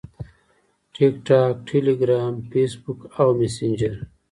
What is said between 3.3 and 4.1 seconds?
Messenger